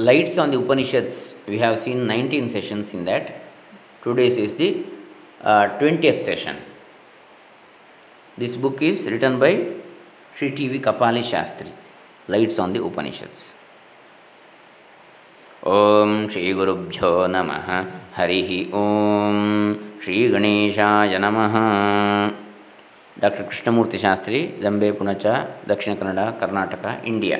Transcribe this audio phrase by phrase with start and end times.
[0.00, 1.36] lights on the Upanishads.
[1.48, 3.40] We have seen 19 sessions in that.
[4.02, 4.84] Today's is the
[5.42, 6.56] uh, 20th session.
[8.38, 9.52] This book is written by
[10.34, 10.80] Sri T.V.
[10.80, 11.70] Kapali Shastri.
[12.28, 13.42] Lights on the Upanishads.
[15.70, 17.68] ಓಂ ಶ್ರೀ ಗುರುಭ್ಯೋ ನಮಃ
[18.16, 18.36] ಹರಿ
[18.80, 19.38] ಓಂ
[20.02, 21.54] ಶ್ರೀ ಗಣೇಶಾಯ ನಮಃ
[23.16, 25.24] doctor Krishnamurthy Shastri Dambe Punacha
[25.70, 27.38] Dakshina Kannada Karnataka India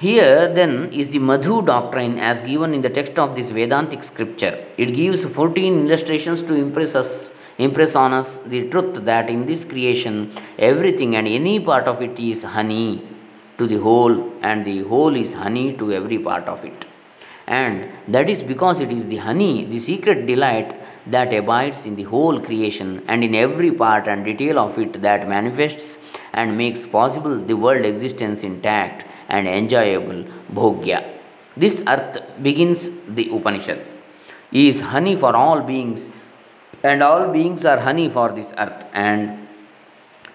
[0.00, 4.64] Here, then, is the Madhu doctrine as given in the text of this Vedantic scripture.
[4.76, 9.64] It gives 14 illustrations to impress us, impress on us the truth that in this
[9.64, 13.02] creation, everything and any part of it is honey
[13.58, 16.84] to the whole, and the whole is honey to every part of it.
[17.48, 20.76] And that is because it is the honey, the secret delight
[21.08, 25.28] that abides in the whole creation and in every part and detail of it that
[25.28, 25.98] manifests
[26.32, 31.04] and makes possible the world existence intact and enjoyable bhogya.
[31.56, 33.84] This earth begins the Upanishad.
[34.50, 36.10] Is honey for all beings,
[36.82, 38.86] and all beings are honey for this earth.
[38.94, 39.46] And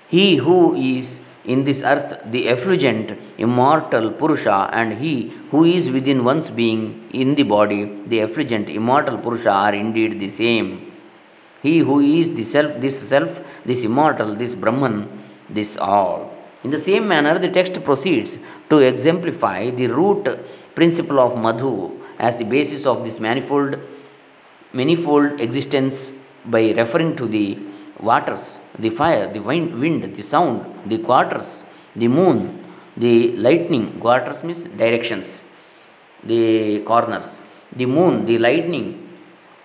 [0.08, 6.23] he who is in this earth the effulgent, immortal Purusha, and he who is within
[6.23, 10.91] one's being in the body, the effulgent, immortal Purusha, are indeed the same.
[11.61, 16.33] He who is the self, this self, this immortal, this Brahman, this all.
[16.64, 20.28] In the same manner, the text proceeds to exemplify the root
[20.75, 23.78] principle of Madhu as the basis of this manifold,
[24.72, 26.14] manifold existence
[26.45, 27.58] by referring to the
[28.00, 31.64] waters, the fire, the wind, wind, the sound, the quarters,
[31.95, 32.64] the moon,
[32.95, 35.44] the lightning, quarters means directions,
[36.23, 37.41] the corners,
[37.75, 38.88] the moon, the lightning,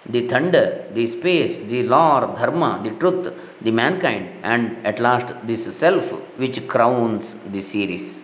[0.09, 5.65] the thunder, the space, the law, dharma, the truth, the mankind, and at last this
[5.77, 8.23] self which crowns the series.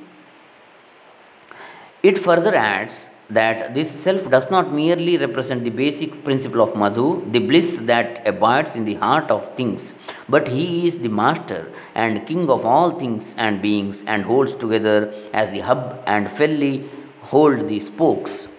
[2.02, 7.24] It further adds that this self does not merely represent the basic principle of Madhu,
[7.30, 9.94] the bliss that abides in the heart of things,
[10.28, 15.12] but he is the master and king of all things and beings and holds together
[15.32, 16.88] as the hub and felly
[17.22, 18.53] hold the spokes.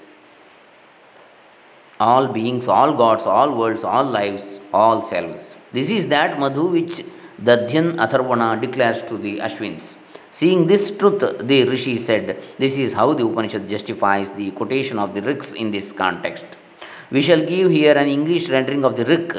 [1.99, 5.55] All beings, all gods, all worlds, all lives, all selves.
[5.71, 7.03] This is that Madhu which
[7.41, 9.97] Dadhyan Atharvana declares to the Ashwins.
[10.29, 15.13] Seeing this truth, the Rishi said, This is how the Upanishad justifies the quotation of
[15.13, 16.45] the Riks in this context.
[17.09, 19.31] We shall give here an English rendering of the Rik,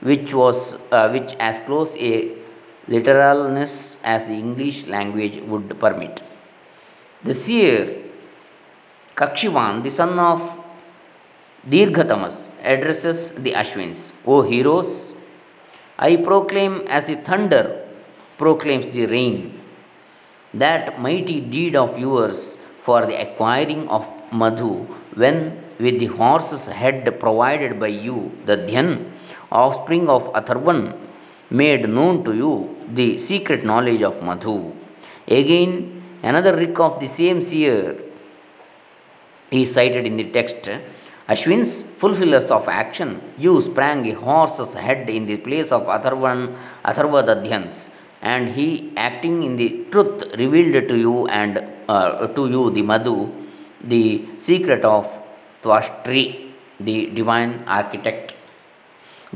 [0.00, 2.30] which was uh, which as close a
[2.86, 6.22] literalness as the English language would permit.
[7.24, 8.02] The seer
[9.16, 10.63] Kakshivan, the son of
[11.68, 15.14] Dirghatamas, addresses the Ashwins, O heroes,
[15.98, 17.80] I proclaim as the thunder
[18.36, 19.60] proclaims the rain
[20.52, 24.72] that mighty deed of yours for the acquiring of Madhu
[25.14, 25.36] when
[25.78, 29.10] with the horse's head provided by you, the Dhyan,
[29.50, 30.96] offspring of Atharvan,
[31.50, 34.72] made known to you the secret knowledge of Madhu.
[35.26, 37.96] Again, another rik of the same seer
[39.50, 40.68] is cited in the text.
[41.28, 46.54] Ashwins, fulfillers of action, you sprang a horse's head in the place of Atharvan,
[46.84, 47.90] Atharva Dadhyans
[48.20, 53.16] and he acting in the truth revealed to you and uh, to you the madhu
[53.92, 54.04] the
[54.46, 55.06] secret of
[55.62, 56.24] twashtri
[56.88, 58.34] the divine architect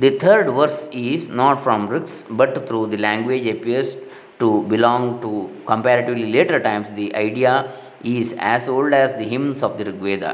[0.05, 3.91] the third verse is not from Riks but through the language appears
[4.43, 5.31] to belong to
[5.71, 7.55] comparatively later times the idea
[8.17, 10.33] is as old as the hymns of the Rigveda.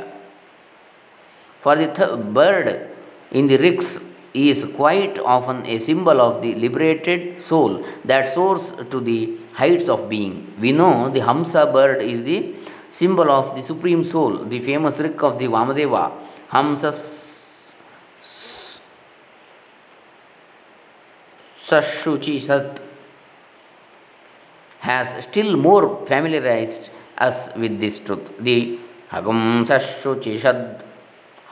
[1.64, 2.66] For the th- bird
[3.30, 3.88] in the Riks
[4.34, 10.08] is quite often a symbol of the liberated soul that soars to the heights of
[10.10, 10.34] being.
[10.60, 12.54] We know the Hamsa bird is the
[12.91, 16.12] symbol of the Supreme Soul, the famous Rik of the Vamadeva,
[16.50, 16.92] Hamsa
[21.66, 22.81] Sashuchi Sat,
[24.81, 28.36] has still more familiarized us with this truth.
[28.38, 28.78] The
[29.10, 30.84] Hagum Sashuchi Shad,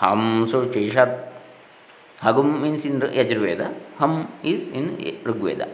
[0.03, 1.11] Ham Shuchi Shad
[2.19, 5.69] Hagum means in Yajurveda, Ham is in Rigveda.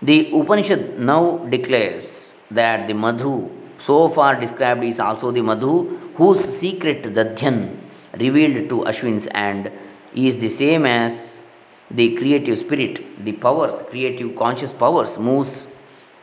[0.00, 6.44] The Upanishad now declares that the Madhu, so far described, is also the Madhu whose
[6.44, 7.76] secret Dadhyan
[8.16, 9.72] revealed to Ashwins and
[10.14, 11.42] is the same as
[11.90, 15.66] the creative spirit, the powers, creative conscious powers, moves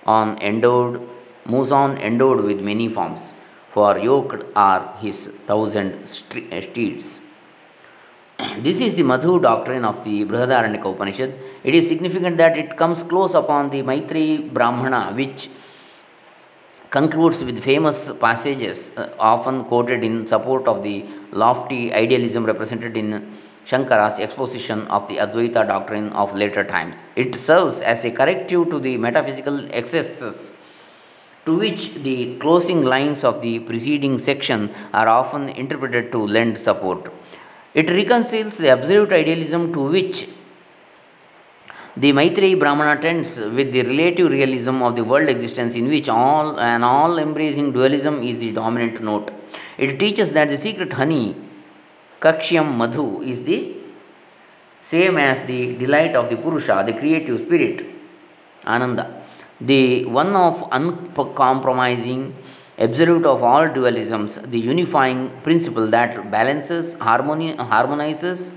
[0.05, 1.01] on endowed,
[1.45, 3.33] moves on endowed with many forms.
[3.75, 5.17] For yoked are his
[5.47, 7.07] thousand steeds.
[8.65, 11.33] this is the Madhu doctrine of the Brihadaranyaka Upanishad.
[11.61, 15.49] It is significant that it comes close upon the Maitreyi Brahmana, which
[16.89, 23.09] concludes with famous passages uh, often quoted in support of the lofty idealism represented in
[23.65, 27.03] Shankara's exposition of the Advaita doctrine of later times.
[27.17, 30.51] It serves as a corrective to the metaphysical excesses
[31.45, 37.11] to which the closing lines of the preceding section are often interpreted to lend support.
[37.73, 40.27] It reconciles the absolute idealism to which
[41.97, 46.59] the Maitreyi Brahmana tends with the relative realism of the world existence in which all
[46.59, 49.31] an all embracing dualism is the dominant note.
[49.77, 51.35] It teaches that the secret honey,
[52.19, 53.75] Kakshyam Madhu, is the
[54.81, 57.85] same as the delight of the Purusha, the creative spirit,
[58.65, 59.24] Ananda,
[59.61, 62.35] the one of uncompromising,
[62.77, 68.53] absolute of all dualisms, the unifying principle that balances, harmony, harmonizes,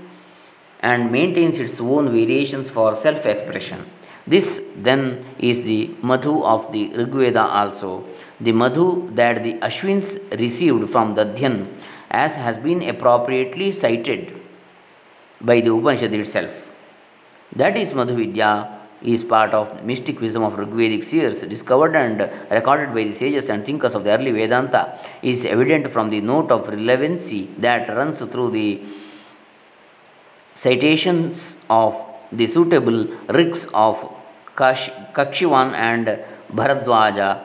[0.81, 3.85] and maintains its own variations for self expression.
[4.27, 8.05] This then is the Madhu of the Rigveda also,
[8.39, 11.67] the Madhu that the Ashwins received from the Dadhyan,
[12.11, 14.39] as has been appropriately cited
[15.41, 16.75] by the Upanishad itself.
[17.55, 22.19] That is Madhu Vidya is part of mystic wisdom of Rigvedic seers discovered and
[22.51, 26.51] recorded by the sages and thinkers of the early Vedanta is evident from the note
[26.51, 28.81] of relevancy that runs through the
[30.53, 31.95] citations of
[32.31, 33.95] the suitable Riks of
[34.55, 36.19] Kash, Kakshivan and
[36.53, 37.41] Bharadwaja,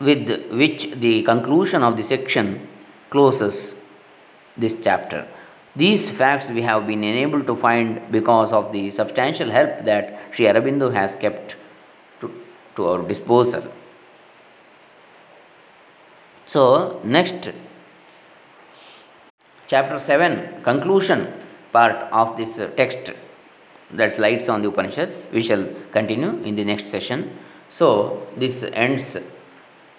[0.00, 2.68] with which the conclusion of the section
[3.10, 3.74] closes
[4.56, 5.26] this chapter.
[5.76, 10.46] These facts we have been enabled to find because of the substantial help that Sri
[10.46, 11.56] Aurobindo has kept
[12.20, 12.32] to,
[12.76, 13.62] to our disposal.
[16.46, 17.50] So, next
[19.68, 21.26] chapter 7 conclusion
[21.72, 23.12] part of this text
[23.90, 27.30] that lights on the upanishads we shall continue in the next session
[27.68, 29.18] so this ends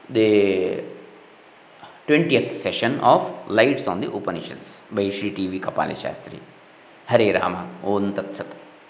[0.10, 0.84] the
[2.10, 5.60] 20th session of lights on the upanishads by Sri T.V.
[5.60, 6.40] Kapali Shastri.
[7.06, 7.70] Hare Rama.
[7.84, 8.59] Om Tat Sat.